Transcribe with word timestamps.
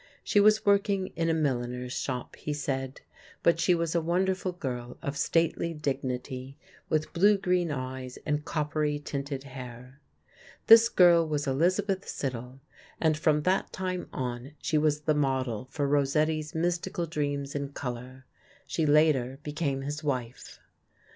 She 0.23 0.39
was 0.39 0.65
working 0.65 1.13
in 1.15 1.29
a 1.29 1.33
milliner's 1.35 1.93
shop, 1.93 2.35
he 2.35 2.53
said; 2.53 3.01
but 3.43 3.59
she 3.59 3.75
was 3.75 3.93
a 3.93 4.01
wonderful 4.01 4.51
girl 4.51 4.97
of 5.03 5.15
stately 5.15 5.75
dignity, 5.75 6.57
with 6.89 7.13
blue 7.13 7.37
green 7.37 7.71
eyes 7.71 8.17
and 8.25 8.43
coppery 8.43 8.97
tinted 8.97 9.43
hair. 9.43 9.99
This 10.65 10.89
girl 10.89 11.27
was 11.27 11.45
Elizabeth 11.45 12.07
Siddal, 12.09 12.61
and 12.99 13.15
from 13.15 13.43
that 13.43 13.71
time 13.71 14.09
on 14.11 14.53
she 14.59 14.79
was 14.79 15.01
the 15.01 15.13
model 15.13 15.67
for 15.69 15.87
Rossetti's 15.87 16.55
mystical 16.55 17.05
dreams 17.05 17.53
in 17.53 17.69
color. 17.69 18.25
She 18.65 18.87
later 18.87 19.37
became 19.43 19.83
his 19.83 20.03
wife. 20.03 20.59